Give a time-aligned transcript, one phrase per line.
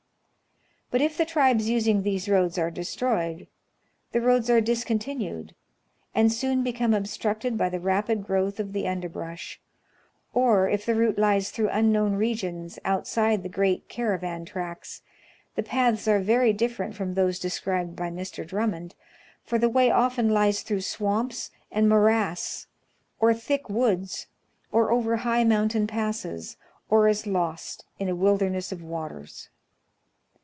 [0.93, 3.47] But if the tribes using these roads are destroyed,
[4.11, 5.55] the roads are discontinued,
[6.13, 9.61] and soon become obstructed by the rapid growth of the underbrush;
[10.33, 15.01] or, if the route lies through unknown regions outside the great caravan tracks,
[15.55, 18.45] the paths are very different from those desci'ibed by Mr.
[18.45, 18.93] Drummond,
[19.45, 22.67] for the way often lies through swamps and morass,
[23.21, 24.27] or thick woods,
[24.73, 26.57] or over high moun tain passes,
[26.89, 29.47] or is lost in a wilderness of waters.